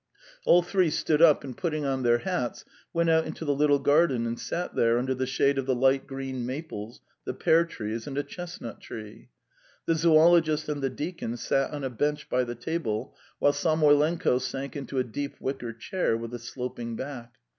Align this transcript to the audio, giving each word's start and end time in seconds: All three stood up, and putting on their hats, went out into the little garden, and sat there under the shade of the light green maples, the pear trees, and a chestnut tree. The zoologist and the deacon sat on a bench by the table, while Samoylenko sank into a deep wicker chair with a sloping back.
All 0.45 0.63
three 0.63 0.89
stood 0.89 1.21
up, 1.21 1.43
and 1.43 1.55
putting 1.55 1.85
on 1.85 2.01
their 2.01 2.17
hats, 2.17 2.65
went 2.91 3.11
out 3.11 3.27
into 3.27 3.45
the 3.45 3.53
little 3.53 3.77
garden, 3.77 4.25
and 4.25 4.39
sat 4.39 4.73
there 4.73 4.97
under 4.97 5.13
the 5.13 5.27
shade 5.27 5.59
of 5.59 5.67
the 5.67 5.75
light 5.75 6.07
green 6.07 6.43
maples, 6.43 7.01
the 7.23 7.35
pear 7.35 7.65
trees, 7.65 8.07
and 8.07 8.17
a 8.17 8.23
chestnut 8.23 8.81
tree. 8.81 9.29
The 9.85 9.93
zoologist 9.93 10.67
and 10.67 10.81
the 10.81 10.89
deacon 10.89 11.37
sat 11.37 11.69
on 11.69 11.83
a 11.83 11.91
bench 11.91 12.29
by 12.31 12.43
the 12.45 12.55
table, 12.55 13.15
while 13.37 13.53
Samoylenko 13.53 14.39
sank 14.39 14.75
into 14.75 14.97
a 14.97 15.03
deep 15.03 15.39
wicker 15.39 15.71
chair 15.71 16.17
with 16.17 16.33
a 16.33 16.39
sloping 16.39 16.95
back. 16.95 17.35